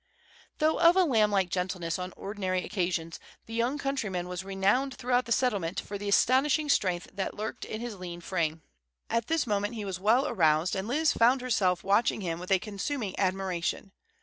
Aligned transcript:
Though 0.57 0.79
of 0.79 0.95
a 0.95 1.03
lamb 1.03 1.29
like 1.29 1.51
gentleness 1.51 1.99
on 1.99 2.11
ordinary 2.17 2.63
occasions, 2.65 3.19
the 3.45 3.53
young 3.53 3.77
countryman 3.77 4.27
was 4.27 4.43
renowned 4.43 4.95
throughout 4.95 5.25
the 5.25 5.31
Settlement 5.31 5.79
for 5.79 5.99
the 5.99 6.09
astonishing 6.09 6.69
strength 6.69 7.11
that 7.13 7.35
lurked 7.35 7.65
in 7.65 7.81
his 7.81 7.93
lean 7.97 8.19
frame. 8.19 8.63
At 9.11 9.27
this 9.27 9.45
moment 9.45 9.75
he 9.75 9.85
was 9.85 9.99
well 9.99 10.27
aroused, 10.27 10.75
and 10.75 10.87
Liz 10.87 11.13
found 11.13 11.41
herself 11.41 11.83
watching 11.83 12.21
him 12.21 12.39
with 12.39 12.49
a 12.49 12.57
consuming 12.57 13.13
admiration. 13.19 13.91